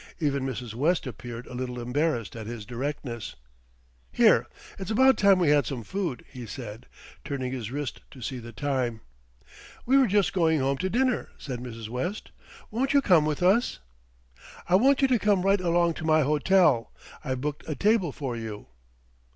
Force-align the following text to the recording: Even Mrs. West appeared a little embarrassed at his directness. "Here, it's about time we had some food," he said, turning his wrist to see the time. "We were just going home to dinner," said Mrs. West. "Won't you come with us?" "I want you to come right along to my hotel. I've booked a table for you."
Even 0.19 0.43
Mrs. 0.47 0.73
West 0.73 1.05
appeared 1.05 1.45
a 1.45 1.53
little 1.53 1.79
embarrassed 1.79 2.35
at 2.35 2.47
his 2.47 2.65
directness. 2.65 3.35
"Here, 4.11 4.47
it's 4.79 4.89
about 4.89 5.15
time 5.15 5.37
we 5.37 5.49
had 5.49 5.67
some 5.67 5.83
food," 5.83 6.25
he 6.27 6.47
said, 6.47 6.87
turning 7.23 7.51
his 7.51 7.69
wrist 7.69 8.01
to 8.09 8.19
see 8.19 8.39
the 8.39 8.51
time. 8.51 9.01
"We 9.85 9.99
were 9.99 10.07
just 10.07 10.33
going 10.33 10.59
home 10.59 10.77
to 10.79 10.89
dinner," 10.89 11.29
said 11.37 11.59
Mrs. 11.59 11.87
West. 11.87 12.31
"Won't 12.71 12.93
you 12.93 13.01
come 13.03 13.27
with 13.27 13.43
us?" 13.43 13.77
"I 14.67 14.73
want 14.73 15.03
you 15.03 15.07
to 15.07 15.19
come 15.19 15.43
right 15.43 15.61
along 15.61 15.93
to 15.93 16.03
my 16.03 16.21
hotel. 16.23 16.91
I've 17.23 17.41
booked 17.41 17.69
a 17.69 17.75
table 17.75 18.11
for 18.11 18.35
you." 18.35 18.65